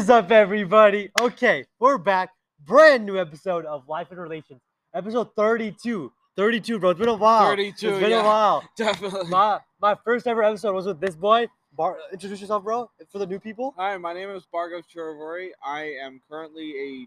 [0.00, 1.10] is up, everybody?
[1.20, 2.30] Okay, we're back.
[2.64, 4.62] Brand new episode of Life and Relations.
[4.94, 6.10] Episode 32.
[6.36, 6.88] 32, bro.
[6.88, 7.50] It's been a while.
[7.50, 8.22] 32, It's been yeah.
[8.22, 8.64] a while.
[8.78, 9.28] Definitely.
[9.28, 11.48] My my first ever episode was with this boy.
[11.76, 13.74] Bar, introduce yourself, bro, for the new people.
[13.76, 15.50] Hi, my name is Bargov Chiravari.
[15.62, 17.06] I am currently a,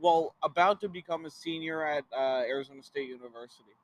[0.00, 3.74] well, about to become a senior at uh, Arizona State University.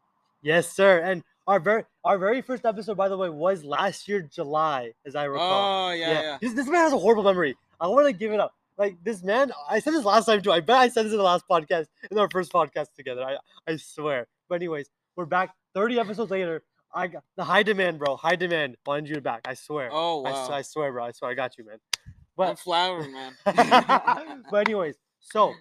[0.40, 1.00] Yes, sir.
[1.00, 5.14] And our very our very first episode, by the way, was last year July, as
[5.14, 5.88] I recall.
[5.88, 6.38] Oh, yeah, yeah.
[6.40, 7.54] This, this man has a horrible memory.
[7.80, 8.52] I want to give it up.
[8.78, 10.52] Like this man, I said this last time too.
[10.52, 13.22] I bet I said this in the last podcast, in our first podcast together.
[13.24, 13.36] I
[13.70, 14.26] I swear.
[14.48, 15.54] But anyways, we're back.
[15.74, 16.62] Thirty episodes later.
[16.94, 18.16] I got the high demand, bro.
[18.16, 18.76] High demand.
[18.86, 19.42] Wanted you back.
[19.46, 19.88] I swear.
[19.92, 20.44] Oh, I, wow.
[20.44, 21.04] s- I swear, bro.
[21.04, 21.30] I swear.
[21.30, 21.78] I got you, man.
[22.06, 23.34] I'm But flattered, man.
[24.50, 25.54] but anyways, so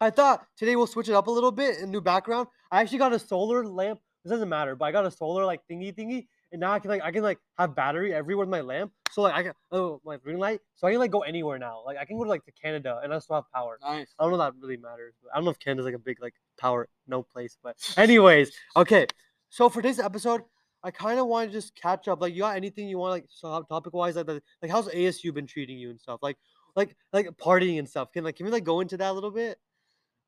[0.00, 2.48] I thought today we'll switch it up a little bit and new background.
[2.70, 4.00] I actually got a solar lamp.
[4.24, 6.90] This doesn't matter, but I got a solar like thingy thingy, and now I can
[6.90, 8.92] like I can like have battery everywhere with my lamp.
[9.10, 11.82] So like I can oh my ring light, so I can like go anywhere now.
[11.84, 13.78] Like I can go to like to Canada and I still have power.
[13.82, 14.14] nice.
[14.18, 15.14] I don't know if that really matters.
[15.22, 18.52] But I don't know if Canada's like a big like power no place, but anyways,
[18.76, 19.06] okay.
[19.50, 20.42] So for today's episode,
[20.82, 22.20] I kind of want to just catch up.
[22.20, 25.32] Like, you got anything you want like so uh, topic wise like like how's ASU
[25.34, 26.20] been treating you and stuff?
[26.22, 26.36] Like
[26.74, 28.12] like like partying and stuff.
[28.12, 29.58] Can like can we like go into that a little bit?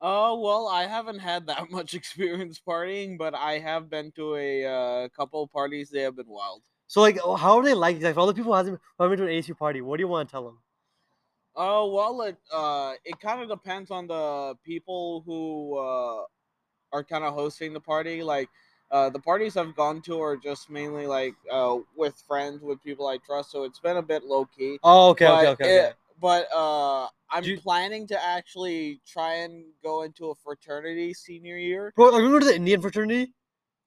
[0.01, 4.65] Oh, well, I haven't had that much experience partying, but I have been to a
[4.65, 5.91] uh, couple of parties.
[5.91, 6.63] They have been wild.
[6.87, 8.01] So like oh, how are they like?
[8.01, 10.29] Like all the people who haven't been to an ASU party, what do you want
[10.29, 10.59] to tell them?
[11.55, 16.25] Oh well, it uh, it kind of depends on the people who uh,
[16.93, 18.23] are kind of hosting the party.
[18.23, 18.49] Like
[18.91, 23.07] uh, the parties I've gone to are just mainly like uh, with friends, with people
[23.07, 23.51] I trust.
[23.51, 24.79] So it's been a bit low key.
[24.83, 25.65] Oh, okay, okay, but okay.
[25.65, 25.77] okay.
[25.89, 31.57] it- but uh, I'm you- planning to actually try and go into a fraternity senior
[31.57, 31.93] year.
[31.97, 33.33] Bro, are you going to the Indian fraternity?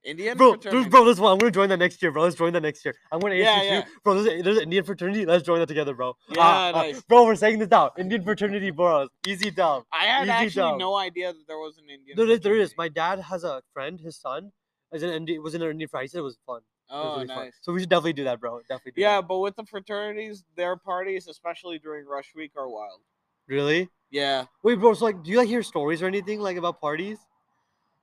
[0.03, 0.89] Indian Bro, fraternity.
[0.89, 1.33] bro, this one.
[1.33, 2.23] I'm gonna join that next year, bro.
[2.23, 2.95] Let's join that next year.
[3.11, 3.85] I'm going to ASU Yeah, yeah.
[4.03, 5.25] Bro, there's, a, there's an Indian fraternity.
[5.25, 6.15] Let's join that together, bro.
[6.29, 7.01] Yeah, Ah, ah, nice.
[7.07, 7.93] bro, we're saying this out.
[7.99, 9.09] Indian fraternity, bros.
[9.27, 9.83] Easy dub.
[9.93, 12.17] I had Easy actually no idea that there was an Indian.
[12.17, 12.73] There is, there is.
[12.77, 13.99] My dad has a friend.
[13.99, 14.51] His son
[14.91, 16.05] is an Indian, was in an Indian fraternity.
[16.05, 16.61] He said it was fun.
[16.91, 17.45] Oh, really fun.
[17.45, 17.57] nice.
[17.61, 18.59] So we should definitely do that, bro.
[18.61, 18.91] Definitely.
[18.93, 19.27] Do Yeah, that.
[19.27, 23.01] but with the fraternities, their parties, especially during rush week, are wild.
[23.47, 23.89] Really?
[24.09, 24.47] Yeah.
[24.63, 24.93] Wait, bro.
[24.93, 27.19] So like, do you like hear stories or anything like about parties?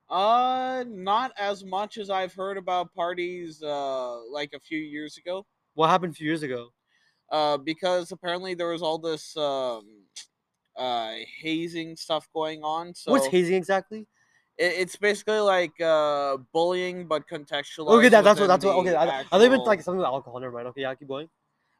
[0.09, 3.61] Uh, not as much as I've heard about parties.
[3.61, 5.45] Uh, like a few years ago.
[5.73, 6.73] What happened a few years ago?
[7.31, 10.05] Uh, because apparently there was all this um,
[10.75, 12.93] uh, hazing stuff going on.
[12.95, 14.07] So What's hazing exactly?
[14.59, 17.97] It, it's basically like uh bullying, but contextualized.
[17.97, 18.47] Okay, that, that's what.
[18.47, 18.75] That's what.
[18.77, 20.39] Okay, the I, I thought you meant like something with alcohol.
[20.39, 20.67] Never mind.
[20.67, 21.29] Okay, yeah, keep going.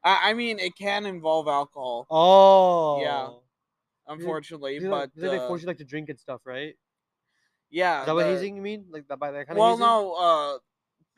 [0.04, 3.02] I, I mean, it can involve alcohol, Oh.
[3.02, 3.30] Yeah.
[4.08, 6.74] Unfortunately, They, but they uh, force you like to drink and stuff, right?
[7.70, 8.00] yeah.
[8.02, 8.86] Is that what the- hazing you mean?
[8.90, 10.58] Like that by that kind of Well, no, uh,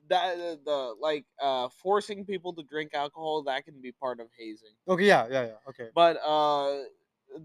[0.10, 4.28] that uh, the like uh forcing people to drink alcohol that can be part of
[4.38, 5.70] hazing, Okay, yeah, yeah, yeah.
[5.70, 5.90] Okay.
[5.96, 6.80] but uh,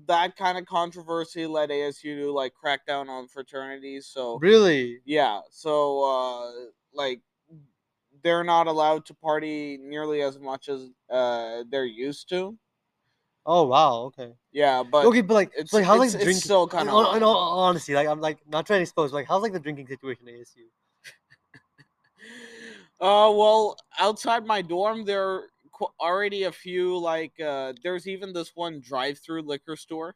[0.07, 4.07] that kind of controversy led ASU to like crack down on fraternities.
[4.07, 5.01] So Really?
[5.05, 6.53] yeah, so uh,
[6.93, 7.23] like
[8.23, 12.59] they're not allowed to party nearly as much as uh they're used to.
[13.45, 14.03] Oh wow.
[14.07, 14.35] Okay.
[14.53, 16.43] Yeah, but okay, but like, it's like how's like the it's drinking?
[16.43, 17.37] still kind of hon- hon-
[17.69, 20.35] honestly, like I'm like not trying to expose, like how's like the drinking situation at
[20.35, 20.65] ASU?
[22.99, 25.49] Uh, well, outside my dorm, there
[26.01, 26.99] already a few.
[26.99, 30.15] Like, uh, there's even this one drive-through liquor store.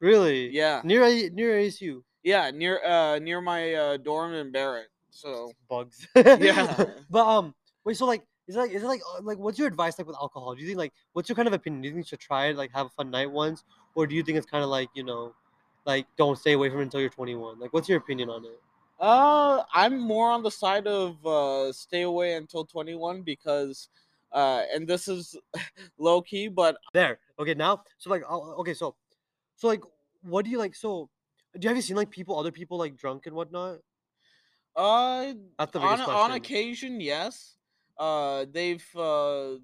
[0.00, 0.48] Really?
[0.50, 2.02] Yeah, Near near ASU.
[2.22, 4.88] yeah, near uh near my uh, dorm in Barrett.
[5.10, 6.06] So Bugs.
[6.14, 6.84] Yeah.
[7.10, 7.96] but um, wait.
[7.96, 10.54] So like, is it like is it like like what's your advice like with alcohol?
[10.54, 11.82] Do you think like what's your kind of opinion?
[11.82, 13.64] Do you think you should try it like have a fun night once,
[13.94, 15.34] or do you think it's kind of like you know,
[15.84, 17.58] like don't stay away from it until you're 21?
[17.60, 18.58] Like, what's your opinion on it?
[19.00, 23.88] uh, I'm more on the side of uh stay away until 21 because
[24.32, 25.36] uh, and this is
[25.98, 27.18] low key, but There.
[27.38, 27.54] Okay.
[27.54, 28.74] Now, so like, I'll- okay.
[28.74, 28.96] So,
[29.56, 29.82] so like,
[30.22, 30.74] what do you like?
[30.74, 31.08] So,
[31.54, 33.78] do you have you seen like people, other people like drunk and whatnot?
[34.76, 37.56] uh, That's the on on occasion, yes.
[37.98, 39.56] Uh, they've uh,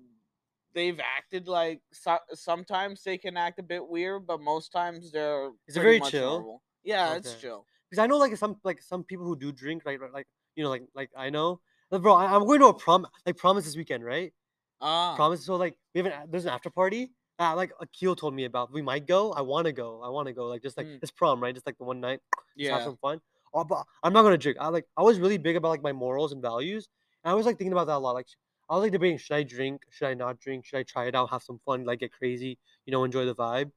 [0.75, 5.51] they've acted like so- sometimes they can act a bit weird, but most times they're
[5.69, 6.31] Is it very chill?
[6.41, 6.63] normal.
[6.85, 7.67] Yeah, it's chill.
[7.89, 10.71] because I know like some like some people who do drink like like you know
[10.71, 14.05] like like I know bro I, I'm going to a prom like promise this weekend
[14.05, 14.33] right
[14.81, 18.35] Ah, promise so like we have an there's an after party uh, like Akil told
[18.35, 20.77] me about we might go I want to go I want to go like just
[20.77, 20.99] like Mm.
[21.03, 22.21] it's prom right just like the one night
[22.59, 22.85] just have yeah.
[22.85, 23.21] some fun
[23.55, 25.93] oh, but I'm not gonna drink I like I was really big about like my
[25.93, 26.89] morals and values
[27.25, 28.27] and I was like thinking about that a lot like
[28.69, 31.15] I was like debating should I drink should I not drink should I try it
[31.15, 33.71] out have some fun like get crazy you know enjoy the vibe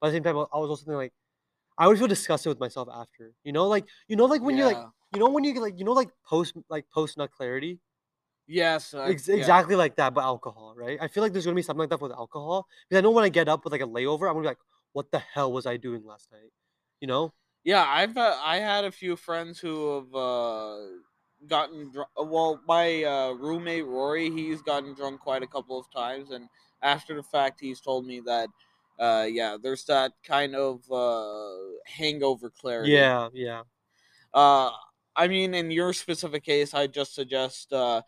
[0.00, 1.12] but at the same time I was also thinking like
[1.78, 3.32] I would feel disgusted with myself after.
[3.44, 4.78] You know, like you know, like when you're like
[5.12, 7.78] you know when you get like you know like post like post nut clarity.
[8.46, 9.36] Yes, uh, Ex- yeah.
[9.36, 10.98] exactly like that, but alcohol, right?
[11.00, 13.24] I feel like there's gonna be something like that with alcohol because I know when
[13.24, 14.58] I get up with like a layover, I'm gonna be like,
[14.92, 16.52] "What the hell was I doing last night?"
[17.00, 17.32] You know?
[17.64, 20.78] Yeah, I've uh, I had a few friends who have uh,
[21.46, 22.10] gotten drunk.
[22.16, 26.48] Well, my uh, roommate Rory, he's gotten drunk quite a couple of times, and
[26.82, 28.48] after the fact, he's told me that,
[28.98, 31.56] uh, yeah, there's that kind of uh,
[31.86, 32.92] hangover clarity.
[32.92, 33.62] Yeah, yeah.
[34.32, 34.70] Uh,
[35.14, 38.02] I mean, in your specific case, I just suggest uh,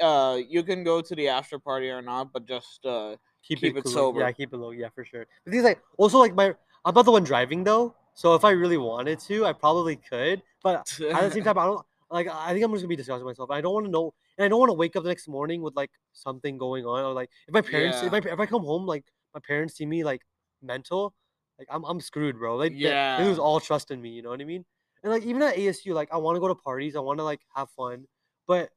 [0.00, 3.76] uh, you can go to the after party or not, but just uh, Keep, Keep
[3.78, 3.92] it cool.
[3.92, 4.20] sober.
[4.20, 4.70] Yeah, keep it low.
[4.70, 5.26] Yeah, for sure.
[5.46, 6.54] The thing like, also like my,
[6.84, 10.42] I'm not the one driving though, so if I really wanted to, I probably could.
[10.62, 12.28] But at the same time, I don't like.
[12.28, 13.50] I think I'm just gonna be discussing myself.
[13.50, 15.62] I don't want to know, and I don't want to wake up the next morning
[15.62, 18.62] with like something going on, or like if my parents, if, I, if I come
[18.62, 19.04] home like
[19.34, 20.20] my parents see me like
[20.62, 21.14] mental,
[21.58, 22.56] like I'm I'm screwed, bro.
[22.56, 23.24] Like they- they, Yeah.
[23.24, 24.10] lose all trust in me.
[24.10, 24.66] You know what I mean?
[25.02, 27.24] And like even at ASU, like I want to go to parties, I want to
[27.24, 28.04] like have fun,
[28.46, 28.68] but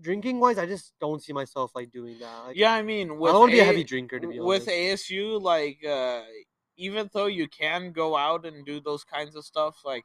[0.00, 2.38] drinking wise, I just don't see myself like doing that.
[2.46, 4.38] Like, yeah, I mean, I with don't want to be a heavy drinker to be
[4.38, 4.68] with honest.
[4.68, 6.22] ASU, like uh,
[6.76, 10.04] even though you can go out and do those kinds of stuff, like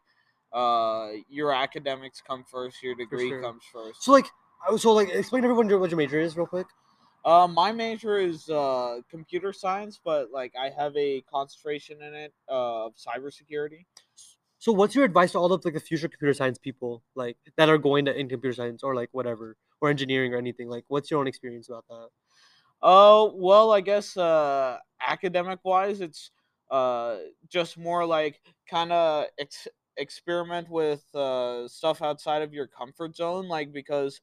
[0.53, 3.41] uh, your academics come first, your degree sure.
[3.41, 4.03] comes first.
[4.03, 4.27] So like,
[4.67, 6.67] I was- so like, explain to everyone your- what your major is real quick.
[7.23, 12.33] Uh, my major is uh, computer science, but like I have a concentration in it
[12.49, 13.85] uh, of cybersecurity.
[14.61, 17.67] So what's your advice to all of like the future computer science people like that
[17.69, 20.69] are going to in computer science or like whatever or engineering or anything?
[20.69, 22.09] Like, what's your own experience about that?
[22.81, 26.31] Oh well, I guess uh, academic wise, it's
[26.69, 29.67] uh, just more like kind of ex-
[29.97, 34.21] experiment with uh, stuff outside of your comfort zone, like because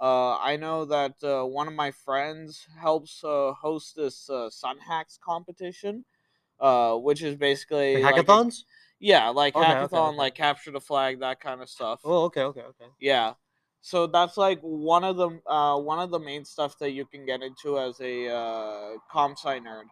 [0.00, 4.78] uh, I know that uh, one of my friends helps uh, host this uh, Sun
[4.78, 6.04] Hacks competition,
[6.60, 8.64] uh, which is basically Like like a- hackathons?
[9.00, 10.16] Yeah, like Okay, okay, hackathon, okay.
[10.16, 12.00] like capture the flag, that kind of stuff.
[12.04, 12.86] Oh, okay, okay, okay.
[13.00, 13.34] Yeah.
[13.82, 17.24] So that's like one of the uh, one of the main stuff that you can
[17.26, 19.84] get into as a uh, comp sci nerd.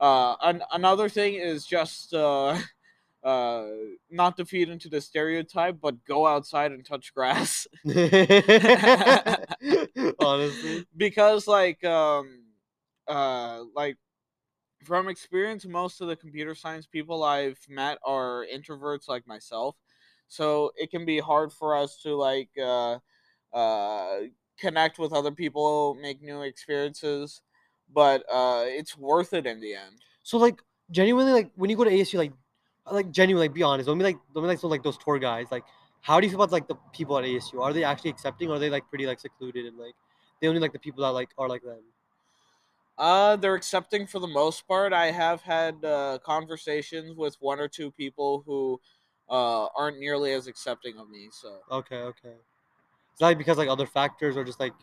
[0.00, 2.56] Uh, an- another thing is just uh,
[3.24, 3.66] uh,
[4.10, 7.66] not to feed into the stereotype, but go outside and touch grass
[10.18, 12.44] Honestly, because like um
[13.08, 13.96] uh like
[14.86, 19.76] from experience most of the computer science people i've met are introverts like myself
[20.28, 22.98] so it can be hard for us to like uh
[23.52, 24.20] uh
[24.58, 27.42] connect with other people make new experiences
[27.92, 30.60] but uh it's worth it in the end so like
[30.90, 32.32] genuinely, like when you go to ASU, like,
[32.90, 33.86] like genuinely, like, be honest.
[33.86, 35.46] Don't be like, don't be like so like those tour guys.
[35.50, 35.64] Like,
[36.00, 37.60] how do you feel about like the people at ASU?
[37.60, 38.48] Are they actually accepting?
[38.50, 39.94] Or are they like pretty like secluded and like
[40.40, 41.82] they only like the people that like are like them?
[42.98, 47.68] Uh they're accepting for the most part i have had uh conversations with one or
[47.68, 48.80] two people who
[49.28, 52.30] uh aren't nearly as accepting of me so Okay, okay.
[52.30, 54.74] Is that like because like other factors or just like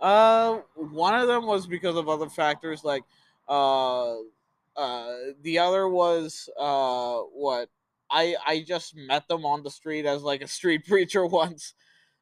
[0.00, 3.04] Uh, one of them was because of other factors, like,
[3.48, 4.16] uh,
[4.76, 7.70] uh, the other was uh, what
[8.10, 11.74] I I just met them on the street as like a street preacher once.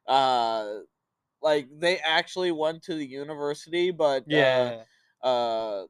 [0.07, 0.79] Uh,
[1.41, 4.79] like they actually went to the university, but yeah?
[5.23, 5.85] uh, uh,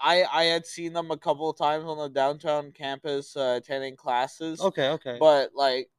[0.00, 3.96] I I had seen them a couple of times on the downtown campus uh, attending
[3.96, 5.16] classes, okay, okay.
[5.18, 5.90] but like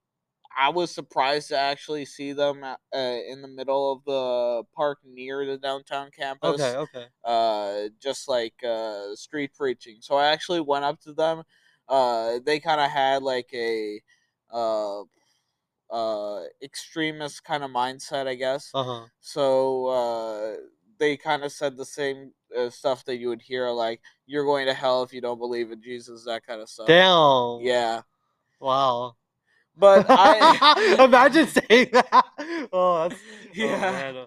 [0.57, 5.45] I was surprised to actually see them uh, in the middle of the park near
[5.45, 6.61] the downtown campus.
[6.61, 7.05] okay, okay.
[7.23, 9.97] Uh, just like uh, street preaching.
[10.01, 11.43] So I actually went up to them.
[11.87, 14.01] Uh, they kind of had like a
[14.51, 15.03] uh,
[15.91, 18.71] uh, extremist kind of mindset, I guess.
[18.73, 19.05] Uh huh.
[19.19, 20.55] So uh,
[20.97, 24.67] they kind of said the same uh, stuff that you would hear, like "You're going
[24.67, 26.87] to hell if you don't believe in Jesus," that kind of stuff.
[26.87, 27.59] Damn.
[27.61, 28.01] Yeah,
[28.59, 29.15] Wow.
[29.75, 30.95] but I.
[31.03, 32.25] imagine saying that.
[32.71, 33.21] Oh, that's
[33.53, 33.75] Yeah.
[33.75, 34.15] Oh, man.
[34.17, 34.25] Uh,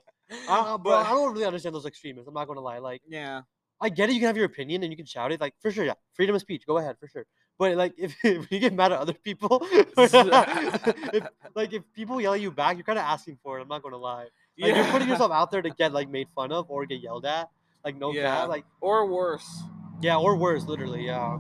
[0.49, 2.29] I, I- bro, But- I don't really understand those extremists.
[2.29, 2.79] I'm not gonna lie.
[2.79, 3.43] Like, Yeah.
[3.81, 4.15] I get it.
[4.15, 5.41] You can have your opinion and you can shout it.
[5.41, 6.67] Like, for sure, yeah, freedom of speech.
[6.67, 7.27] Go ahead, for sure.
[7.59, 12.35] But like, if, if you get mad at other people, if, like if people yell
[12.35, 13.63] at you back, you're kind of asking for it.
[13.63, 14.29] I'm not gonna lie.
[14.59, 17.27] Like, you're putting yourself out there to get like made fun of or get yelled
[17.27, 17.49] at.
[17.85, 18.45] Like, no Yeah.
[18.45, 19.63] Like, or worse.
[20.01, 21.39] yeah, or worse, literally, yeah.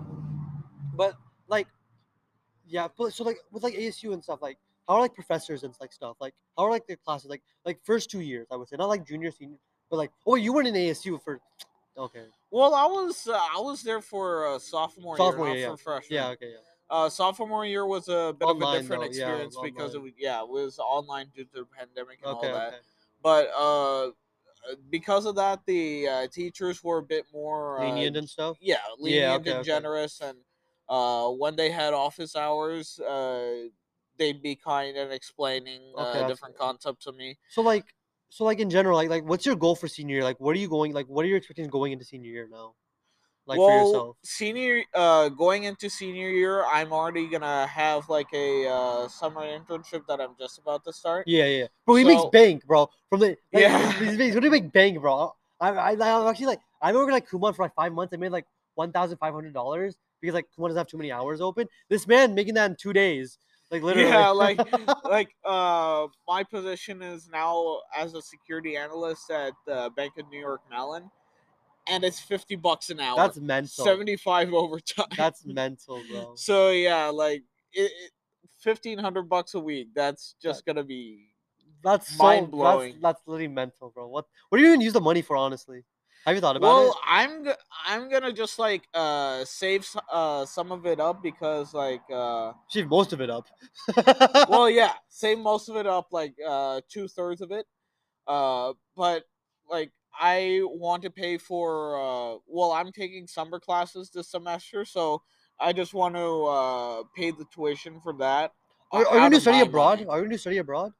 [0.94, 1.14] But
[1.48, 1.66] like,
[2.66, 5.74] yeah, but so like with like ASU and stuff, like how are like professors and
[5.80, 8.68] like stuff, like how are like their classes, like like first two years, I would
[8.68, 9.58] say, not like junior, senior,
[9.90, 11.40] but like oh, you weren't in ASU for,
[11.96, 16.16] okay, Well, I was uh, I was there for uh, sophomore, Sophomore year, for freshman.
[16.16, 16.58] yeah, okay, yeah,
[16.90, 20.12] Uh, sophomore year was a bit of a different though, yeah, experience because it online.
[20.12, 22.68] was yeah it was online due to the pandemic and okay, all that.
[22.68, 22.76] okay,
[23.22, 24.10] But uh,
[24.90, 28.56] because of that, the uh, teachers were a bit more uh, lenient and stuff.
[28.60, 30.38] yeah lenient okay, and generous, and
[30.88, 33.68] uh, when they had office hours, uh,
[34.18, 37.36] they'd be kind and explaining uh, different concepts to me.
[37.48, 37.94] So like,
[38.34, 40.24] so like in general, like like what's your goal for senior year?
[40.24, 40.92] Like what are you going?
[40.92, 42.74] Like what are your expectations going into senior year now?
[43.46, 44.16] Like for well, yourself.
[44.24, 50.08] senior uh going into senior year, I'm already gonna have like a uh, summer internship
[50.08, 51.28] that I'm just about to start.
[51.28, 51.66] Yeah, yeah.
[51.86, 52.90] Bro, he makes bank, bro.
[53.08, 53.92] From the like, Yeah.
[54.00, 55.32] he's, he's gonna make bank, bro.
[55.60, 58.12] I, I, I'm actually like I worked like Kumon for like five months.
[58.12, 61.12] I made like one thousand five hundred dollars because like Kumon doesn't have too many
[61.12, 61.68] hours open.
[61.88, 63.38] This man making that in two days,
[63.70, 64.08] like literally.
[64.08, 64.58] Yeah, like
[65.04, 70.40] like uh my position is now as a security analyst at the Bank of New
[70.40, 71.10] York Mellon,
[71.88, 73.16] and it's fifty bucks an hour.
[73.16, 73.84] that's mental.
[73.84, 75.06] seventy five overtime.
[75.16, 76.34] That's mental, bro.
[76.36, 77.42] so yeah, like
[77.72, 78.10] it, it,
[78.60, 79.88] fifteen hundred bucks a week.
[79.94, 81.28] That's just gonna be
[81.82, 82.92] That's so mind-blowing.
[82.94, 84.08] That's, that's literally mental, bro.
[84.08, 85.36] What what do you even use the money for?
[85.36, 85.84] Honestly,
[86.24, 86.82] have you thought about well.
[86.82, 86.86] it?
[86.86, 87.46] Well, I'm
[87.86, 92.88] I'm gonna just like uh save uh some of it up because like uh Shave
[92.88, 93.46] most of it up.
[94.48, 97.66] well yeah save most of it up like uh two thirds of it
[98.26, 99.24] uh but
[99.68, 105.20] like i want to pay for uh well i'm taking summer classes this semester so
[105.60, 108.52] i just want to uh pay the tuition for that
[108.94, 109.98] are, are you gonna study abroad?
[109.98, 110.08] money.
[110.08, 110.92] Are you gonna study abroad?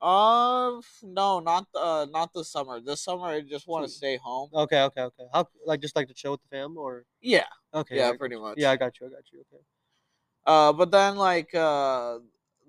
[0.00, 4.48] Uh no not uh not this summer this summer i just want to stay home
[4.54, 5.24] Okay, okay, okay.
[5.32, 7.04] How like just like to chill with the fam or?
[7.20, 7.96] yeah Okay.
[7.96, 9.06] yeah pretty much Yeah, I got you.
[9.06, 9.40] I got you.
[9.40, 9.62] Okay.
[10.46, 12.18] Uh, but then like uh,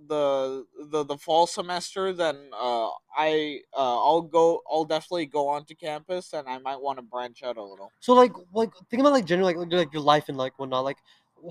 [0.08, 4.62] the the the fall semester, then uh, I uh, I'll go.
[4.70, 7.90] I'll definitely go onto campus, and I might want to branch out a little.
[8.02, 10.84] So like like think about like generally like, like your life and like whatnot.
[10.84, 10.98] Like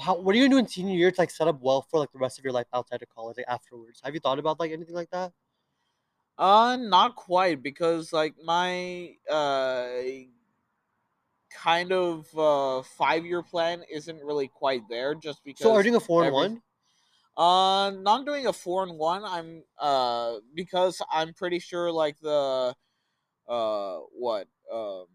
[0.03, 1.99] how what are you gonna do in senior year to like set up well for
[1.99, 4.03] like the rest of your life outside of college, like afterwards?
[4.05, 5.33] Have you thought about like anything like that?
[6.39, 9.89] Uh, not quite because like my uh
[11.51, 15.15] kind of uh five year plan isn't really quite there.
[15.15, 15.65] Just because.
[15.65, 16.63] So are you doing a four and every- one?
[17.37, 19.25] Uh, not doing a four and one.
[19.25, 22.75] I'm uh because I'm pretty sure like the
[23.49, 25.07] uh what um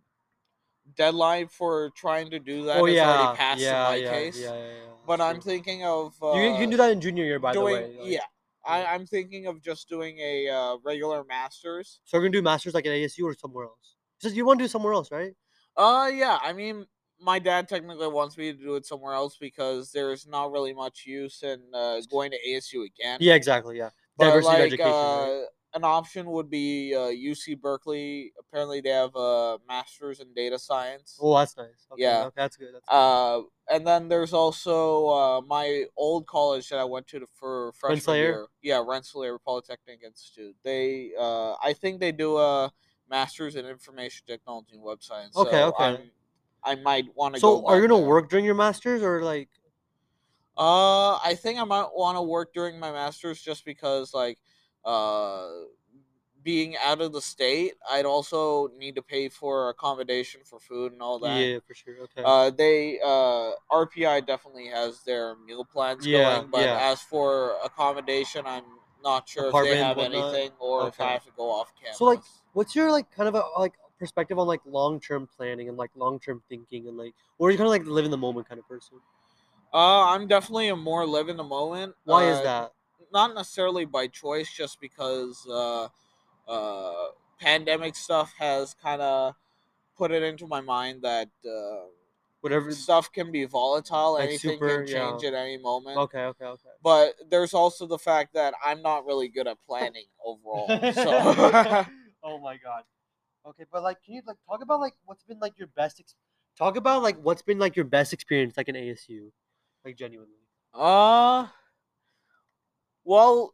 [0.95, 4.09] deadline for trying to do that Oh is yeah, already passed yeah, in my yeah,
[4.11, 4.41] case.
[4.41, 4.89] yeah, yeah, yeah.
[5.07, 5.51] But that's I'm true.
[5.51, 7.81] thinking of uh, you, can- you can do that in junior year, by doing the
[7.87, 7.97] way.
[7.97, 8.25] like- yeah.
[8.65, 11.99] I, I'm thinking of just doing a uh, regular masters.
[12.05, 13.95] So we're gonna do masters like at ASU or somewhere else.
[14.21, 15.33] Just you want to do somewhere else, right?
[15.75, 16.39] Uh, yeah.
[16.41, 16.85] I mean,
[17.19, 21.03] my dad technically wants me to do it somewhere else because there's not really much
[21.05, 23.17] use in uh, going to ASU again.
[23.19, 23.77] Yeah, exactly.
[23.77, 23.89] Yeah.
[24.17, 25.43] But Diversity like, education, uh, right?
[25.73, 28.31] An option would be uh, UC Berkeley.
[28.39, 31.17] Apparently, they have a master's in data science.
[31.21, 31.87] Oh, that's nice.
[31.91, 32.25] Okay, yeah.
[32.25, 32.69] okay, that's good.
[32.73, 32.95] That's good.
[32.95, 37.95] Uh, and then there's also uh, my old college that I went to for freshman
[37.95, 38.23] Rensselaer?
[38.23, 38.47] year.
[38.61, 40.55] Yeah, Rensselaer Polytechnic Institute.
[40.63, 42.71] They, uh, I think they do a
[43.09, 45.35] master's in information technology and web science.
[45.35, 45.83] Okay, so okay.
[45.83, 46.11] I'm,
[46.63, 47.41] I might want to.
[47.41, 48.09] so go are you gonna there.
[48.09, 49.49] work during your masters or like?
[50.55, 54.37] Uh, I think I might want to work during my masters just because, like,
[54.85, 55.49] uh,
[56.43, 61.01] being out of the state, I'd also need to pay for accommodation for food and
[61.01, 61.41] all that.
[61.41, 61.95] Yeah, for sure.
[62.03, 62.23] Okay.
[62.23, 66.79] Uh, they uh, RPI definitely has their meal plans Yeah, going, but yeah.
[66.79, 68.63] as for accommodation, I'm
[69.03, 70.33] not sure if they have whatnot?
[70.33, 71.97] anything or if I have to go off campus.
[71.97, 72.19] So, like,
[72.53, 75.91] What's your like kind of a like perspective on like long term planning and like
[75.95, 78.47] long term thinking and like, or are you kind of like live in the moment
[78.47, 78.99] kind of person?
[79.73, 81.95] uh, I'm definitely a more live in the moment.
[82.03, 82.71] Why is uh, that?
[83.13, 85.87] Not necessarily by choice, just because uh,
[86.47, 87.05] uh,
[87.39, 89.35] pandemic stuff has kind of
[89.95, 91.85] put it into my mind that uh,
[92.41, 92.71] Whatever.
[92.73, 94.13] stuff can be volatile.
[94.13, 95.29] Like Anything super- can change yeah.
[95.29, 95.97] at any moment.
[95.97, 96.23] Okay.
[96.25, 96.45] Okay.
[96.45, 96.69] Okay.
[96.83, 100.67] But there's also the fact that I'm not really good at planning overall.
[100.93, 101.11] So
[102.23, 102.83] oh my god.
[103.45, 105.99] Okay, but like, can you like talk about like what's been like your best?
[105.99, 106.15] Ex-
[106.57, 109.31] talk about like what's been like your best experience like in ASU,
[109.83, 110.33] like genuinely.
[110.73, 111.47] Uh,
[113.03, 113.53] well,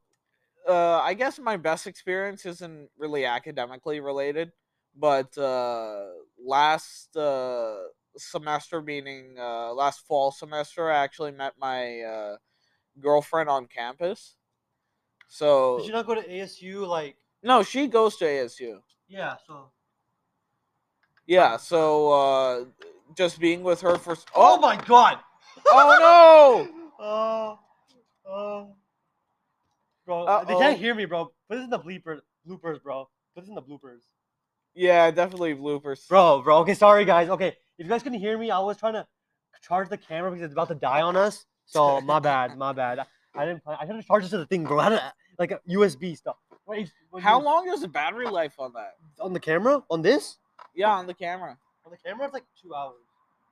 [0.67, 4.51] uh, I guess my best experience isn't really academically related,
[4.95, 6.05] but uh,
[6.43, 7.77] last uh,
[8.17, 12.35] semester, meaning uh, last fall semester, I actually met my uh,
[12.99, 14.35] girlfriend on campus.
[15.27, 16.85] So Did you not go to ASU?
[16.87, 18.81] Like, no, she goes to ASU.
[19.07, 19.35] yeah.
[19.47, 19.71] So.
[21.27, 22.65] Yeah, so uh,
[23.15, 25.19] just being with her for s- Oh my god.
[25.67, 26.75] oh no.
[27.01, 27.59] Oh.
[28.27, 28.75] Oh.
[30.09, 30.59] Bro, they Uh-oh.
[30.59, 31.25] can't hear me, bro.
[31.47, 33.07] Put this in the bleeper bloopers, bro.
[33.35, 33.99] Put this in the bloopers.
[34.73, 36.07] yeah, definitely bloopers.
[36.09, 36.57] Bro, bro.
[36.61, 37.29] Okay, sorry guys.
[37.29, 39.05] Okay, if you guys couldn't hear me, I was trying to
[39.61, 41.45] charge the camera because it's about to die on us.
[41.67, 43.05] So my bad, my bad.
[43.35, 43.63] I, didn't.
[43.63, 44.79] Plan, I should have charged it to the thing, bro.
[44.79, 45.01] I had
[45.37, 46.37] like a USB stuff.
[46.65, 48.95] Wait, How long is the battery life on that?
[49.19, 49.83] on the camera?
[49.91, 50.37] On this?
[50.73, 51.55] Yeah, on the camera.
[51.85, 52.95] On the camera, it's like two hours.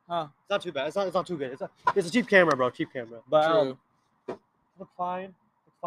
[0.10, 0.28] Huh.
[0.42, 0.88] It's not too bad.
[0.88, 1.06] It's not.
[1.06, 1.52] It's not too good.
[1.52, 1.70] It's a.
[1.96, 2.72] It's a cheap camera, bro.
[2.72, 3.20] Cheap camera.
[3.30, 3.78] But um,
[4.26, 4.40] True.
[4.80, 5.36] look fine.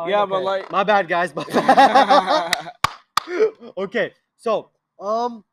[0.08, 1.34] Yeah, but, like- my bad, guys.
[1.34, 2.72] My bad.
[3.78, 5.44] okay, so um,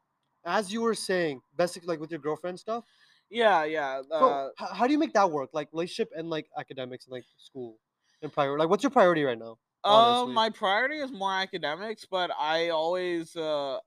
[0.45, 2.83] as you were saying, basically like with your girlfriend stuff.
[3.29, 4.01] Yeah, yeah.
[4.09, 5.49] So Uh, h- how do you make that work?
[5.53, 7.77] Like relationship and like academics and like school
[8.21, 8.59] and priority.
[8.61, 9.57] Like, what's your priority right now?
[9.83, 10.33] uh, honestly.
[10.33, 13.79] my priority is more academics, but I always uh,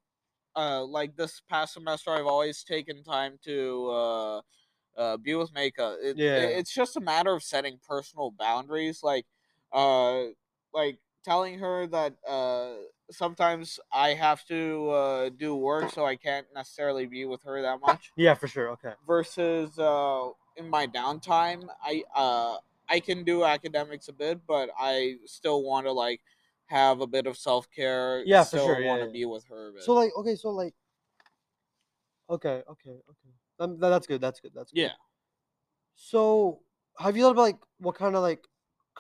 [0.57, 4.41] uh, like this past semester, I've always taken time to uh,
[4.97, 5.97] uh, be with Maka.
[6.03, 6.37] It, Yeah.
[6.37, 9.27] it- it's just a matter of setting personal boundaries, like,
[9.73, 10.25] uh,
[10.73, 12.75] like telling her that uh,
[13.11, 17.81] sometimes I have to uh, do work, so I can't necessarily be with her that
[17.81, 18.13] much.
[18.17, 18.71] Yeah, for sure.
[18.71, 18.93] Okay.
[19.07, 22.57] Versus uh, in my downtime, I uh,
[22.89, 26.21] I can do academics a bit, but I still want to like
[26.67, 28.23] have a bit of self care.
[28.25, 29.13] Yeah, for sure, want to yeah.
[29.13, 29.83] be with her a bit.
[29.83, 30.75] So like, okay, so like,
[32.29, 33.31] okay, okay, okay.
[33.59, 34.21] Um, that's good.
[34.21, 34.53] That's good.
[34.55, 34.81] That's good.
[34.81, 34.93] yeah.
[35.95, 36.61] So,
[36.99, 38.43] have you thought about like what kind of like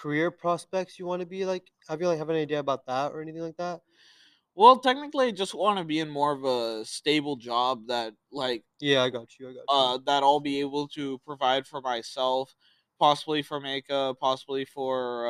[0.00, 1.64] career prospects you want to be like?
[1.88, 3.80] Have you like have an idea about that or anything like that?
[4.54, 8.64] Well, technically, I just want to be in more of a stable job that, like,
[8.80, 9.49] Yeah, I got you.
[9.49, 9.66] I got you.
[9.69, 12.54] uh, that I'll be able to provide for myself,
[12.99, 15.26] possibly for Maka, possibly for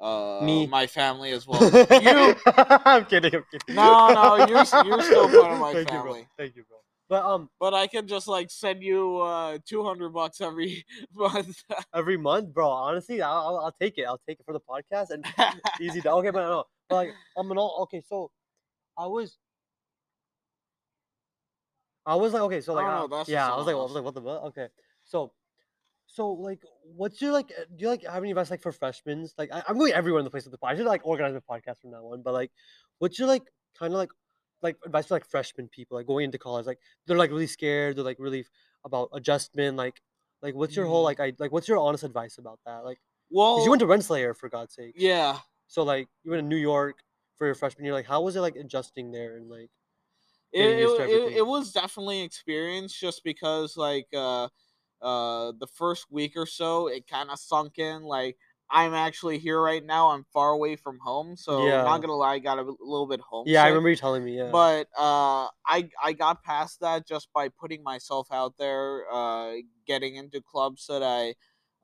[0.00, 0.66] uh, uh, Me.
[0.66, 1.70] my family as well.
[2.02, 3.34] you, I'm kidding.
[3.34, 3.76] I'm kidding.
[3.76, 6.20] No, no, you're you're still part of my Thank You, family.
[6.20, 6.44] bro.
[6.44, 6.78] Thank you, bro.
[7.08, 10.84] But um, but I can just like send you uh, two hundred bucks every
[11.14, 11.62] month.
[11.94, 12.68] every month, bro.
[12.68, 14.04] Honestly, I'll, I'll, I'll take it.
[14.04, 15.24] I'll take it for the podcast and
[15.80, 16.00] easy.
[16.00, 18.02] To, okay, but no, but like I'm an all okay.
[18.08, 18.30] So
[18.96, 19.36] I was,
[22.06, 24.04] I was like, okay, so like, Oh, uh, yeah, I was like, I was like,
[24.04, 24.44] what the fuck?
[24.44, 24.68] Okay,
[25.04, 25.32] so,
[26.06, 26.62] so like,
[26.96, 27.48] what's your like?
[27.48, 29.28] Do you like have any advice like for freshmen?
[29.36, 30.70] Like, I, I'm going everywhere in the place of the podcast.
[30.70, 32.22] I should like organize my podcast from now on.
[32.22, 32.50] But like,
[32.98, 33.42] what's your like
[33.78, 34.10] kind of like
[34.64, 36.66] like advice for like freshman people like going into college?
[36.66, 37.96] Like they're like really scared.
[37.96, 38.46] They're like really
[38.84, 39.76] about adjustment.
[39.76, 40.02] Like,
[40.42, 41.04] like what's your whole Mhm.
[41.04, 42.84] like I like what's your honest advice about that?
[42.84, 44.94] like well, you went to Rensselaer for God's sake.
[44.94, 45.40] yeah.
[45.68, 47.04] So like you went to New York
[47.36, 47.94] for your freshman year.
[47.94, 49.70] Like how was it like adjusting there and like
[50.52, 54.48] it, getting used to it, it, it was definitely experience just because like uh
[55.02, 58.38] uh the first week or so it kind of sunk in like
[58.70, 61.84] i'm actually here right now i'm far away from home so Yeah.
[61.84, 64.36] not gonna lie i got a little bit homesick yeah, I remember you telling me.
[64.38, 69.52] Yeah, but uh i i got past that just by putting myself out there uh
[69.86, 71.34] getting into clubs that i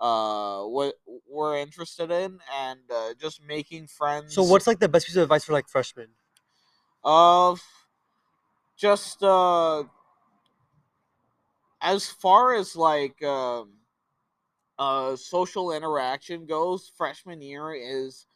[0.04, 0.92] uh wa-
[1.28, 5.22] were interested in and uh, just making friends so what's like the best piece of
[5.24, 6.08] advice for like freshmen?
[7.04, 7.62] of
[8.76, 9.84] just uh
[11.82, 13.79] as far as like um
[14.80, 18.26] uh social interaction goes freshman year is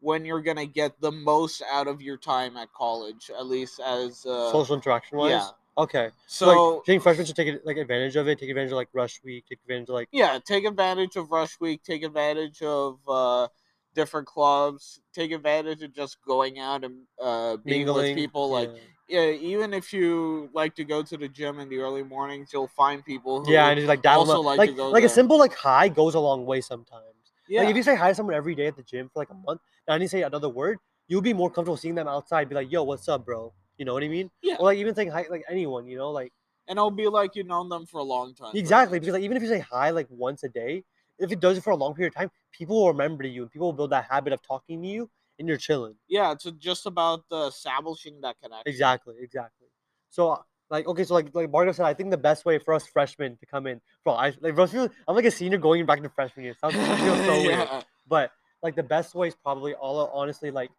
[0.00, 4.24] when you're gonna get the most out of your time at college at least as
[4.26, 5.30] uh Social interaction wise.
[5.30, 5.48] yeah.
[5.76, 6.10] Okay.
[6.26, 8.38] So, so like, think freshmen should take like advantage of it?
[8.38, 9.46] Take advantage of like rush week.
[9.48, 13.48] Take advantage of like yeah take advantage of rush week take advantage of uh
[13.94, 18.08] different clubs take advantage of just going out and uh being mingling.
[18.08, 21.68] with people like yeah, yeah, even if you like to go to the gym in
[21.68, 24.74] the early mornings, you'll find people who yeah and just like also like like to
[24.74, 27.04] go like a simple like hi goes a long way sometimes.
[27.48, 29.30] yeah, Like if you say hi to someone every day at the gym for like
[29.30, 32.48] a month, and you say another word, you'll be more comfortable seeing them outside.
[32.48, 33.52] Be like, yo, what's up, bro?
[33.76, 34.30] You know what I mean?
[34.42, 34.56] Yeah.
[34.58, 36.32] Or like even saying hi, like anyone, you know, like.
[36.68, 38.56] and it'll be like you've known them for a long time.
[38.56, 40.84] Exactly, because like even if you say hi like once a day,
[41.18, 43.50] if it does it for a long period of time, people will remember you and
[43.50, 45.94] people will build that habit of talking to you and you're chilling.
[46.08, 48.62] yeah, it's just about uh, establishing that connection.
[48.66, 49.66] Exactly, exactly.
[50.10, 50.38] So uh,
[50.70, 53.36] like okay, so like like Margo said, I think the best way for us freshmen
[53.38, 56.08] to come in, bro, I like bro, feel- I'm like a senior going back to
[56.08, 56.54] freshman year.
[56.60, 57.68] Sounds it feels so weird.
[58.08, 58.30] But
[58.62, 60.70] like the best way is probably all honestly like,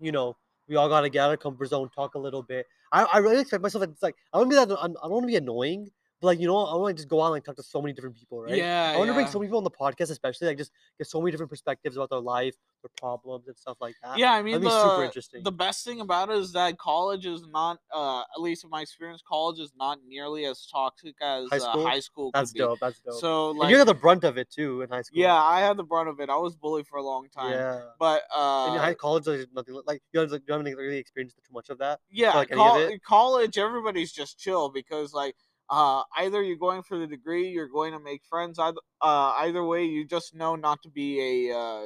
[0.00, 0.36] you know,
[0.68, 2.66] we all gotta get out of comfort zone, talk a little bit.
[2.92, 5.26] I, I really expect myself it's like I don't be that I don't want to
[5.28, 7.56] be annoying, but like you know I want to just go out and like talk
[7.56, 8.56] to so many different people, right?
[8.56, 11.06] yeah, I want to bring so many people on the podcast, especially like just get
[11.06, 14.18] so many different perspectives about their life, their problems, and stuff like that.
[14.18, 15.42] Yeah, I mean That'd be super the interesting.
[15.42, 18.82] the best thing about it is that college is not, uh, at least in my
[18.82, 21.86] experience, college is not nearly as toxic as High uh, school?
[21.86, 22.30] high school.
[22.32, 22.60] That's could be.
[22.60, 22.78] dope.
[22.80, 23.20] That's dope.
[23.20, 25.20] So and like, you got the brunt of it too in high school.
[25.20, 26.30] yeah, I had the brunt of it.
[26.30, 27.52] I was bullied for a long time.
[27.52, 27.80] Yeah.
[27.98, 31.52] But uh, in high college, there's nothing like you haven't, you haven't really experienced too
[31.52, 32.00] much of that.
[32.10, 35.36] yeah like, col- college everybody's just chill because like
[35.70, 39.64] uh either you're going for the degree you're going to make friends either uh either
[39.64, 41.82] way you just know not to be a uh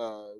[0.00, 0.32] uh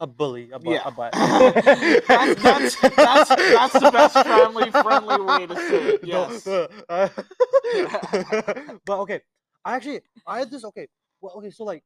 [0.00, 0.82] A bully, a butt, Yeah.
[0.86, 1.12] a butt.
[2.08, 6.46] That's- that's- that's- that's the best family friendly way to say it, yes.
[6.48, 6.66] uh,
[8.84, 9.20] but okay,
[9.64, 10.88] I actually I had this okay.
[11.20, 11.82] Well, okay, so like,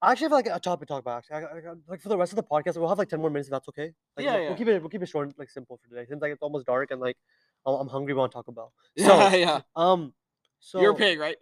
[0.00, 1.24] I actually have like a topic to talk about.
[1.24, 3.30] Actually, I, I, like for the rest of the podcast, we'll have like ten more
[3.30, 3.92] minutes if that's okay.
[4.16, 4.48] Like, Yeah, we'll, yeah.
[4.48, 6.42] we'll keep it we'll keep it short, and, like simple for today, since like it's
[6.42, 7.16] almost dark and like
[7.66, 8.14] I'm, I'm hungry.
[8.14, 8.70] Want to talk about.
[8.96, 10.12] yeah So, yeah um,
[10.60, 11.36] so you're paying right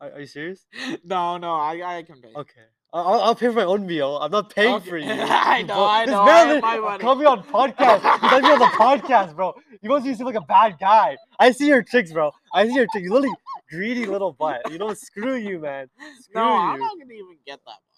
[0.00, 0.66] Are, are you serious?
[1.04, 4.18] no no i i can pay Okay, I'll, I'll pay for my own meal.
[4.20, 4.88] I'm not paying Okay.
[4.90, 5.06] for you.
[5.10, 5.84] I know, bro.
[5.84, 7.02] I This know, man my money.
[7.02, 8.02] Call me on podcast.
[8.42, 9.54] Me on the podcast, bro.
[9.82, 11.16] You to seem like a bad guy.
[11.38, 12.32] I see your chicks, bro.
[12.52, 12.86] I see your.
[12.94, 13.34] You literally
[13.70, 14.68] greedy little butt.
[14.72, 15.86] You know, screw you, man.
[16.20, 16.60] Screw No, you.
[16.72, 17.78] I'm not gonna even get that.
[17.78, 17.89] Oh.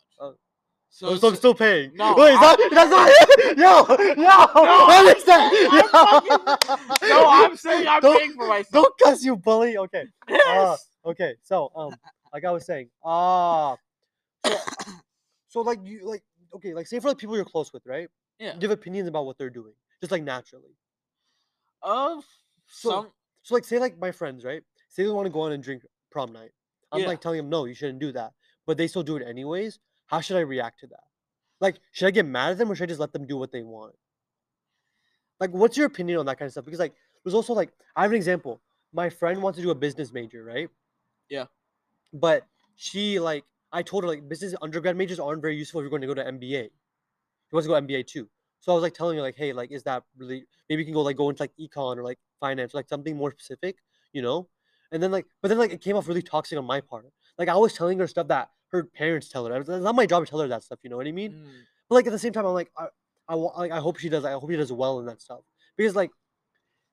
[0.94, 1.92] So, Oh, so I'm still paying.
[1.94, 3.56] No, Wait, is that, that's not it.
[3.56, 4.46] Yo, yo, No,
[4.86, 5.88] what is that?
[5.94, 7.08] I'm Yo.
[7.08, 8.70] no, I'm saying I'm Don't- paying for myself.
[8.72, 9.78] Don't cuss, you bully.
[9.78, 10.04] Okay.
[10.28, 10.86] Yes.
[11.04, 11.34] Uh, okay.
[11.42, 11.94] So, um,
[12.32, 13.74] like I was saying, uh,
[14.44, 14.56] so,
[15.48, 16.22] so like you like
[16.54, 18.08] okay, like say for like people you're close with, right?
[18.38, 18.52] Yeah.
[18.60, 20.76] Have opinions about what they're doing, just like naturally.
[21.82, 22.24] Of
[22.66, 23.06] So- some,
[23.42, 24.62] So like say like my friends, right?
[24.88, 26.50] Say they want to go out and drink prom night.
[26.92, 27.06] I'm Yeah.
[27.06, 28.32] like telling them no, you shouldn't do that,
[28.66, 29.78] but they still do it anyways.
[30.12, 31.04] How should I react to that?
[31.58, 33.50] Like, should I get mad at them or should I just let them do what
[33.50, 33.94] they want?
[35.40, 36.66] Like, what's your opinion on that kind of stuff?
[36.66, 36.92] Because like,
[37.24, 38.60] there's also like, I have an example.
[38.92, 40.68] My friend wants to do a business major, right?
[41.30, 41.46] Yeah.
[42.12, 42.46] But
[42.76, 46.02] she like, I told her like, business undergrad majors aren't very useful if you're going
[46.02, 46.64] to go to MBA.
[46.64, 46.70] She
[47.50, 48.28] wants to go MBA too.
[48.60, 50.44] So I was like telling her like, hey, like, is that really?
[50.68, 53.16] Maybe you can go like go into like econ or like finance, or, like something
[53.16, 53.76] more specific,
[54.12, 54.46] you know?
[54.92, 57.06] And then like, but then like it came off really toxic on my part.
[57.42, 59.60] Like I was telling her stuff that her parents tell her.
[59.60, 60.78] It's not my job to tell her that stuff.
[60.84, 61.32] You know what I mean?
[61.32, 61.48] Mm,
[61.88, 62.86] But like at the same time, I'm like, I,
[63.28, 64.24] I, like, I hope she does.
[64.24, 65.40] I hope she does well in that stuff
[65.76, 66.12] because like,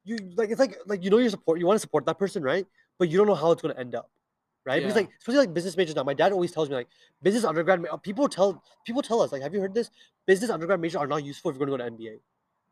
[0.05, 2.41] you like it's like like you know you support you want to support that person,
[2.41, 2.65] right?
[2.97, 4.09] But you don't know how it's gonna end up,
[4.65, 4.81] right?
[4.81, 6.03] Because like especially like business majors now.
[6.03, 6.87] My dad always tells me like
[7.21, 7.85] business undergrad.
[8.01, 9.91] People tell people tell us like, have you heard this?
[10.25, 12.19] Business undergrad majors are not useful if you're gonna go to MBA,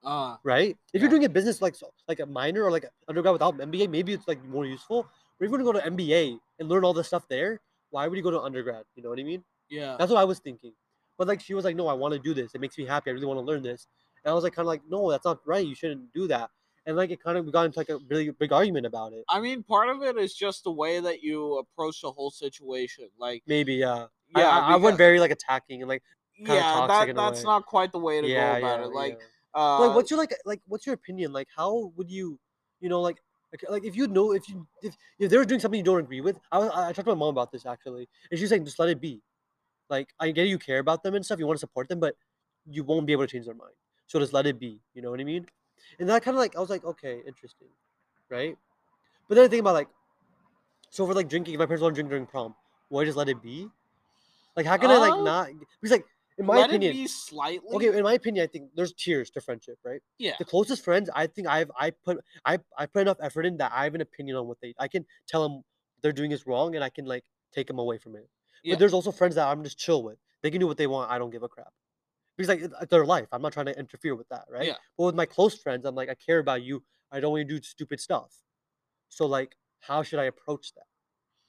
[0.04, 0.76] uh, right?
[0.94, 1.02] If Yeah.
[1.02, 4.14] you're doing a business like so, like a minor or like undergrad without MBA, maybe
[4.14, 5.04] it's like more useful.
[5.38, 8.18] But if you're gonna go to MBA and learn all this stuff there, why would
[8.18, 8.84] you go to undergrad?
[8.96, 9.44] You know what I mean?
[9.70, 9.96] yeah.
[9.98, 10.74] That's what I was thinking.
[11.18, 12.54] But like she was like, no, I want to do this.
[12.54, 13.10] It makes me happy.
[13.10, 13.88] I really want to learn this.
[14.24, 15.66] And I was like, kind of like, no, that's not right.
[15.66, 16.50] You shouldn't do that.
[16.86, 19.26] And like it kind of we got into like a really big argument about it.
[19.30, 23.10] I mean, part of it is just the way that you approach the whole situation.
[23.20, 24.06] Like, Maybe yeah.
[24.36, 26.04] I- yeah, I, I, went very like attacking and like
[26.38, 28.94] yeah, that that's not quite the way to yeah, go about yeah, it.
[28.94, 29.20] Like,
[29.56, 29.62] yeah.
[29.62, 31.32] uh, like what's your like like what's your opinion?
[31.32, 32.38] Like how would you,
[32.80, 33.18] you know, like
[33.52, 36.22] like, like if you know if you if if they're doing something you don't agree
[36.22, 38.80] with, I was, I talked to my mom about this actually, and she's like, just
[38.80, 39.22] let it be.
[39.90, 42.16] Like I get you care about them and stuff, you want to support them, but
[42.70, 43.74] you won't be able to change their mind.
[44.08, 44.80] So just let it be.
[44.94, 45.46] You know what I mean?
[46.00, 47.70] And that kind of like I was like, okay, interesting,
[48.30, 48.58] right?
[49.28, 49.88] But then I think about like,
[50.90, 52.56] so for like drinking, if my parents want to drink during prom,
[52.90, 53.70] will I just let it be?
[54.56, 55.50] Like how can I like Uh, not?
[55.82, 56.06] Because like
[56.38, 57.76] in my let opinion, be slightly.
[57.76, 60.02] okay, in my opinion, I think there's tiers to friendship, right?
[60.20, 63.58] yeah, the closest friends i think i've i put i i put enough effort in
[63.58, 65.64] that i have an opinion on what they i can tell them
[66.02, 67.24] they're doing is wrong and i can like
[67.54, 68.28] take them away from it
[68.64, 68.74] Yeah.
[68.74, 71.12] but there's also friends that i'm just chill with they can do what they want
[71.12, 71.74] i don't give a crap
[72.36, 74.76] because like it's their life i'm not trying to interfere with that right Yeah.
[74.98, 77.48] but with my close friends i'm like i care about you i don't want you
[77.56, 78.32] to do stupid stuff
[79.10, 80.86] so like how should i approach that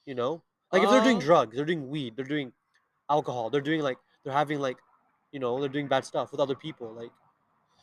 [0.06, 2.52] you know like if they're doing Uh, drugs they're doing weed they're doing
[3.10, 3.98] alcohol they're doing like
[4.28, 4.76] they're having like
[5.32, 7.10] you know they're doing bad stuff with other people like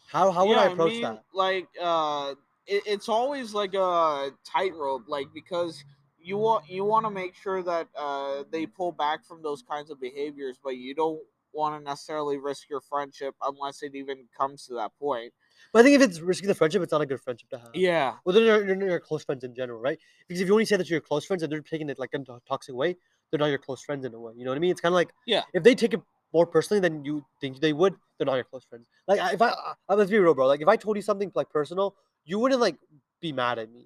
[0.07, 2.35] how how would yeah, i approach mean, that Like, uh,
[2.67, 5.83] it, it's always like a tightrope, like because
[6.19, 9.89] you want you want to make sure that uh they pull back from those kinds
[9.89, 11.19] of behaviors, but you don't
[11.53, 15.33] want to necessarily risk your friendship unless it even comes to that point.
[15.71, 17.71] But I think if it's risking the friendship, it's not a good friendship to have.
[17.73, 19.99] Yeah, Well, then you're, you're close friends in general, right?
[20.27, 22.25] Because if you only say that you're close friends and they're taking it like in
[22.27, 22.97] a toxic way,
[23.29, 24.33] they're not your close friends in a way.
[24.35, 24.71] You know what I mean?
[24.71, 25.43] It's kind of like Yeah.
[25.53, 26.01] If they take it
[26.35, 28.85] more personally than you think they would, they're not your close friends.
[29.07, 29.51] Like if I,
[29.89, 30.47] I let's be real, bro.
[30.47, 31.95] Like if I told you something like personal,
[32.25, 32.75] you wouldn't like
[33.21, 33.85] be mad at me.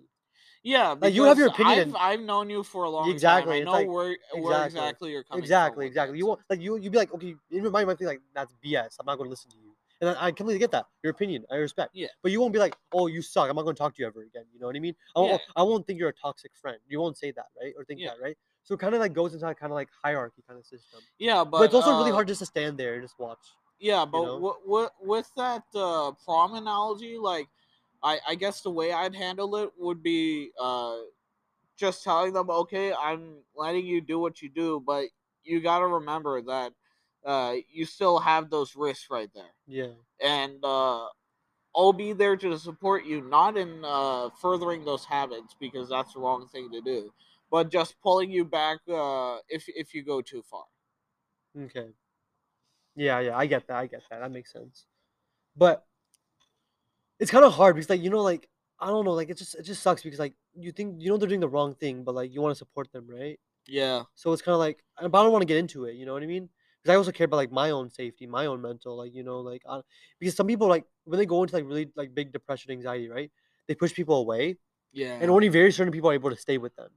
[0.64, 0.96] yeah.
[1.00, 3.62] Like, you have your opinion I've, I've known you for a long Exactly, time.
[3.62, 5.80] I know like- where where exactly, exactly you're coming exactly, from.
[5.80, 6.18] with exactly.
[6.18, 6.78] You won't like you.
[6.78, 8.98] You'd be like, okay, in your mind, you might be like, that's BS.
[9.00, 9.76] I'm not going to listen to you.
[10.02, 10.86] And I, I completely get that.
[11.04, 11.92] Your opinion, I respect.
[11.94, 12.08] Yeah.
[12.24, 13.50] But you won't be like, oh, you suck.
[13.50, 14.46] I'm not going to talk to you ever again.
[14.54, 14.96] You know what I mean?
[15.16, 15.38] I won't, Yeah.
[15.58, 16.78] I won't think you're a toxic friend.
[16.88, 17.74] You won't say that, right?
[17.78, 18.12] Or think Yeah.
[18.12, 18.38] that, right?
[18.64, 21.00] So it kind of like goes into that kind of like hierarchy kind of system.
[21.18, 23.40] Yeah, but, But, it's also really uh, hard just to stand there and just watch.
[23.80, 24.36] Yeah, but know?
[24.36, 27.48] wi- wi- with that uh, prom analogy, like,
[28.04, 30.98] I, I guess the way I'd handle it would be uh,
[31.78, 35.06] just telling them, okay, I'm letting you do what you do, but
[35.44, 36.74] you got to remember that
[37.26, 39.54] uh, you still have those risks right there.
[39.68, 39.94] Yeah.
[40.22, 41.08] And uh,
[41.76, 46.20] I'll be there to support you, not in uh, furthering those habits, because that's the
[46.20, 47.12] wrong thing to do,
[47.52, 50.66] but just pulling you back uh, if, if you go too far.
[51.58, 51.90] Okay.
[52.96, 53.78] Yeah, yeah, I get that.
[53.78, 54.20] I get that.
[54.20, 54.86] That makes sense.
[55.56, 55.86] But
[57.20, 59.56] it's kind of hard because, like, you know, like I don't know, like it just
[59.56, 62.16] it just sucks because like you think you know they're doing the wrong thing, but
[62.16, 63.40] like you want to support them, right?
[63.68, 64.04] Yeah.
[64.16, 65.96] So it's kind of like, uh, but I don't want to get into it.
[65.96, 66.50] You know what I mean?
[66.82, 69.40] Because I also care about like my own safety, my own mental, like you know,
[69.42, 69.82] like I,
[70.20, 73.32] because some people like when they go into like really like big depression, anxiety, right?
[73.68, 74.58] They push people away,
[74.94, 75.18] Yeah.
[75.22, 76.90] and only very certain people are able to stay with them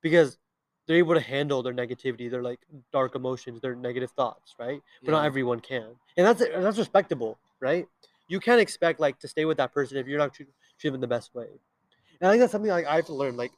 [0.00, 0.38] because
[0.86, 2.60] they're able to handle their negativity, their like
[2.92, 4.80] dark emotions, their negative thoughts, right?
[5.04, 5.86] But not everyone can,
[6.16, 7.86] and that's and that's respectable, right?
[8.28, 11.06] You can't expect like to stay with that person if you're not treat, treat the
[11.06, 11.46] best way.
[12.20, 13.36] And I think that's something like I have to learn.
[13.36, 13.52] Like,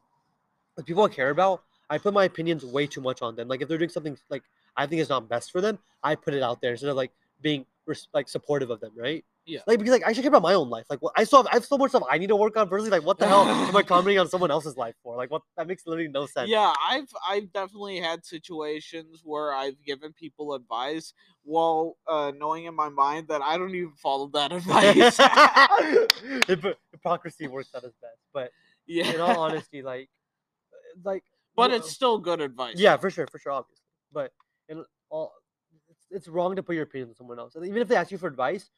[0.76, 3.48] the people I care about, I put my opinions way too much on them.
[3.48, 4.42] Like, if they're doing something like
[4.76, 7.12] I think is not best for them, I put it out there instead of like
[7.40, 7.66] being
[8.14, 9.24] like supportive of them, right?
[9.44, 9.60] Yeah.
[9.66, 10.86] Like because like I should care about my own life.
[10.88, 12.68] Like, what I still have, I have so much stuff I need to work on
[12.68, 12.90] personally.
[12.90, 15.16] Like, what the hell am I commenting on someone else's life for?
[15.16, 16.48] Like, what that makes literally no sense.
[16.48, 22.74] Yeah, I've I've definitely had situations where I've given people advice while uh, knowing in
[22.76, 25.16] my mind that I don't even follow that advice.
[26.46, 28.50] Hypo- Hypocrisy works at its best, but
[28.86, 30.08] yeah, in all honesty, like,
[31.04, 31.24] like,
[31.56, 32.76] but wha- it's still good advice.
[32.76, 33.82] yeah, for sure, for sure, obviously.
[34.12, 34.32] But
[34.68, 35.32] in all,
[35.88, 37.54] it's, it's wrong to put your opinion on someone else.
[37.56, 38.70] Even if they ask you for advice,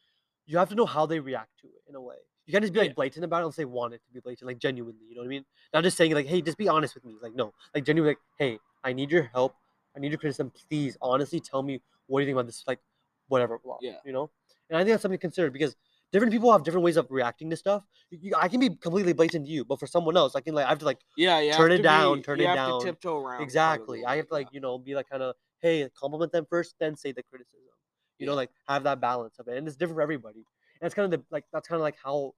[0.46, 2.16] you have to know how they react to it in a way.
[2.46, 2.94] You can't just be like Yeah.
[2.94, 5.07] blatant about it unless they want it to be blatant, like genuinely.
[5.09, 5.44] You know what I mean?
[5.72, 8.18] Not just saying like, "Hey, just be honest with me." Like, no, like genuinely, like,
[8.38, 9.54] "Hey, I need your help.
[9.96, 10.50] I need your criticism.
[10.68, 12.62] Please, honestly, tell me what do you think about this?
[12.66, 12.80] Like,
[13.28, 13.98] whatever." Blah, Yeah.
[14.04, 14.30] You know?
[14.68, 15.74] And I think that's something to consider because
[16.12, 17.85] different people have different ways of reacting to stuff.
[18.11, 20.66] You, I can be completely blatant to you, but for someone else, I can like
[20.66, 22.80] I have to like yeah, you Turn it down, be- turn you it have down.
[22.80, 23.22] To tiptoe around.
[23.22, 24.04] part of the Exactly.
[24.04, 24.57] I have to like, yeah.
[24.57, 27.61] you know, be like kind of, hey, compliment them first, then say the criticism.
[28.18, 29.57] You know, like have that balance of it.
[29.57, 30.44] And it's different for everybody.
[30.81, 32.35] And it's kind of the like that's kind of like how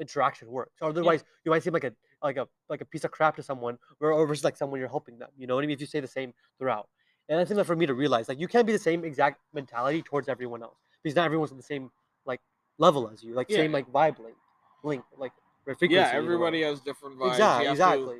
[0.00, 0.76] interaction works.
[0.80, 3.42] Or otherwise you might seem like a like a like a piece of crap to
[3.42, 5.30] someone or or versus like someone you're helping them.
[5.36, 5.74] You know what I mean?
[5.74, 6.88] If you say the same throughout.
[7.28, 9.40] And I think that for me to realize, like you can't be the same exact
[9.52, 10.78] mentality towards everyone else.
[11.02, 11.90] Because not everyone's on the same
[12.24, 12.40] like
[12.78, 13.34] level as you.
[13.34, 14.36] Like same like vibe link.
[14.84, 15.32] Link like
[15.64, 15.94] frequency.
[15.94, 16.24] yeah, in a way.
[16.24, 17.32] everybody has different vibes.
[17.32, 18.16] Exactly, you exactly.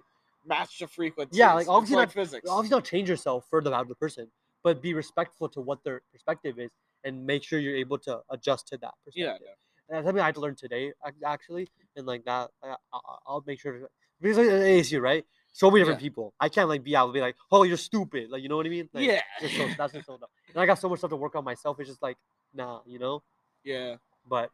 [0.46, 1.36] Match the frequency.
[1.36, 2.48] Yeah, like, obviously like not- physics.
[2.48, 4.28] obviously not change yourself for the other person,
[4.62, 6.70] but be respectful to what their perspective is
[7.06, 9.48] and make sure you're able to adjust to that yeah, perspective.
[9.88, 10.92] And that's something I had to learn today,
[11.24, 13.88] actually, and like that, uh, I, I, I'll make sure to
[14.20, 15.26] because like, ASU, right?
[15.52, 16.00] So many different Yeah.
[16.00, 16.34] people.
[16.40, 18.66] I can't like be out and be like, "Oh, you're stupid," like you know what
[18.66, 18.90] I mean?
[18.94, 20.28] Like, yeah, just so, that's just so dumb.
[20.54, 21.80] And I got so much stuff to work on myself.
[21.80, 22.18] It's just like,
[22.54, 23.24] nah, you know.
[23.64, 23.96] yeah.
[24.26, 24.52] But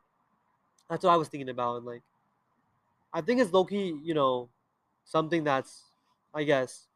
[0.91, 2.05] that's what I was thinking about, and like,
[3.13, 4.51] I think it's low key, you know,
[5.05, 5.93] something that's,
[6.35, 6.89] I guess,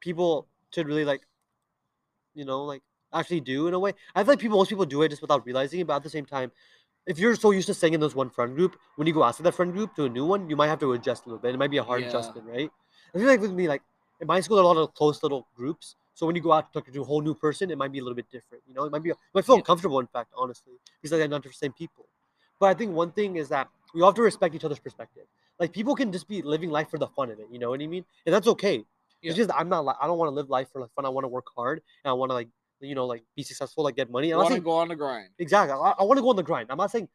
[0.00, 1.26] people should really like,
[2.34, 2.82] you know, like
[3.12, 3.92] actually do in a way.
[4.14, 5.86] I feel like people, most people do it just without realizing it.
[5.86, 6.52] But at the same time,
[7.06, 9.44] if you're so used to staying in those one friend group, when you go outside
[9.44, 11.54] that friend group to a new one, you might have to adjust a little bit.
[11.54, 12.08] It might be a hard Yeah.
[12.08, 12.70] adjustment, right?
[13.14, 13.82] I feel like with me, like
[14.20, 15.96] in my school, there are a lot of close little groups.
[16.14, 17.98] So when you go out to talk to a whole new person, it might be
[17.98, 18.62] a little bit different.
[18.68, 19.60] You know, it might be, you might feel Yeah.
[19.60, 19.98] uncomfortable.
[19.98, 22.06] In fact, honestly, because they're not the same people.
[22.60, 25.24] But I think one thing is that we all have to respect each other's perspective.
[25.58, 27.46] Like people can just be living life for the fun of it.
[27.50, 28.04] You know what I mean?
[28.24, 28.84] And that's okay.
[29.20, 29.30] Yeah.
[29.30, 29.96] It's just I'm not.
[30.00, 31.04] I don't want to live life for like fun.
[31.04, 32.48] I want to work hard and I want to like
[32.82, 34.32] you know like be successful, like get money.
[34.32, 35.28] I'm want to go on the grind.
[35.38, 35.72] exactly.
[35.72, 36.68] I, I want to go on the grind.
[36.70, 37.08] I'm not saying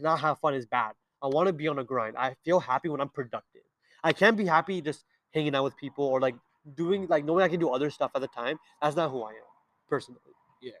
[0.00, 0.92] not have fun is bad.
[1.22, 2.16] I want to be on a grind.
[2.16, 3.62] I feel happy when I'm productive.
[4.02, 6.34] I can't be happy just hanging out with people or like
[6.74, 8.58] doing like knowing I can do other stuff at the time.
[8.80, 9.50] That's not who I am
[9.88, 10.20] personally.
[10.62, 10.72] Yeah.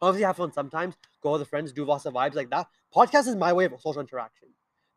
[0.00, 0.96] Obviously, have fun sometimes.
[1.22, 2.66] Go with the friends, do lots of vibes like that.
[2.94, 4.48] Podcast is my way of social interaction.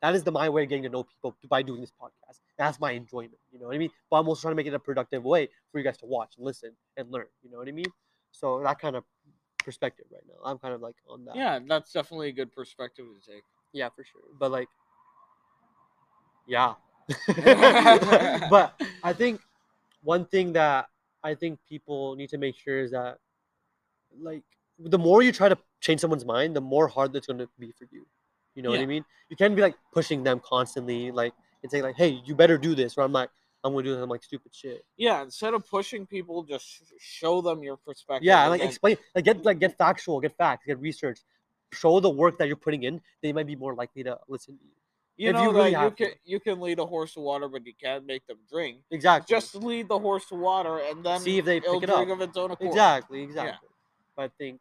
[0.02, 2.40] That is the my way of getting to know people by doing this podcast.
[2.58, 3.40] That's my enjoyment.
[3.52, 3.90] You know what I mean?
[4.10, 6.34] But I'm also trying to make it a productive way for you guys to watch
[6.38, 7.26] and listen and learn.
[7.42, 7.86] You know what I mean?
[8.40, 9.04] So that kind of
[9.64, 10.36] perspective right now.
[10.46, 11.36] I'm kind of like on that.
[11.36, 13.44] Yeah, that's definitely a good perspective to take.
[13.74, 14.22] Yeah, for sure.
[14.40, 14.68] But like,
[16.48, 16.74] yeah.
[18.50, 19.42] but I think
[20.04, 20.88] one thing that
[21.24, 23.18] I think people need to make sure is that,
[24.20, 24.44] like,
[24.80, 27.72] the more you try to change someone's mind, the more hard that's going to be
[27.72, 28.06] for you.
[28.56, 29.04] You know what I mean?
[29.30, 32.74] You can't be like pushing them constantly, like, and saying like, "Hey, you better do
[32.74, 33.30] this," or I'm like,
[33.66, 37.42] "I'm gonna do some like stupid shit." Yeah, instead of pushing people, just sh- show
[37.42, 38.24] them your perspective.
[38.26, 41.20] Yeah, like then- explain, like get like get factual, get facts, get research,
[41.74, 43.02] show the work that you're putting in.
[43.22, 44.72] They might be more likely to listen to you.
[45.18, 46.06] you if know you really that you have to.
[46.06, 48.80] can you can lead a horse to water, but you can't make them drink.
[48.92, 49.34] Exactly.
[49.36, 52.10] Just lead the horse to water, and then See if they it'll pick it drink
[52.12, 52.16] up.
[52.18, 52.70] of its own accord.
[52.70, 53.70] Exactly, exactly.
[54.16, 54.60] But I think,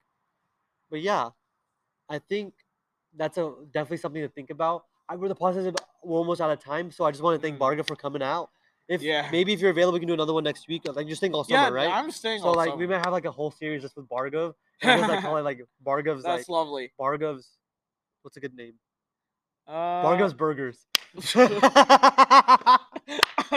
[0.90, 1.30] but yeah,
[2.08, 2.54] I think
[3.16, 4.84] that's a definitely something to think about.
[5.08, 7.42] I we're the process of we're almost out of time, so I just want to
[7.42, 7.54] thank.
[7.54, 7.60] Mm-hmm.
[7.60, 8.50] Barga for coming out.
[8.88, 9.28] If Yeah.
[9.32, 10.82] maybe if you're available, we can do another one next week.
[10.84, 11.88] Like just think all summer, Yeah, right?
[11.90, 12.40] I'm staying.
[12.40, 12.78] so like summer.
[12.78, 14.54] we might have like a whole series just with Bargov.
[14.84, 16.92] Like call it like Bargov's That's like lovely.
[17.00, 17.48] Bargov's.
[18.22, 18.74] What's a good name?
[19.66, 20.86] Uh, Bargov's Burgers.
[21.36, 22.78] I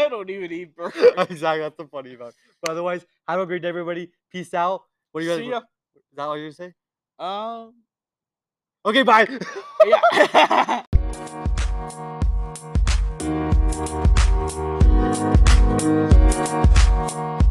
[0.09, 1.11] don't even eat burgers.
[1.29, 1.59] exactly.
[1.61, 2.33] That's the funny about.
[2.61, 4.11] But otherwise, have a great day, everybody.
[4.31, 4.83] Peace out.
[5.11, 5.39] What are you guys?
[5.39, 5.57] See ya.
[5.95, 6.73] Is that all you're gonna say?
[7.19, 7.73] Um,
[8.85, 9.27] Okay, bye.
[9.85, 10.83] yeah.
[15.69, 17.46] Thank you.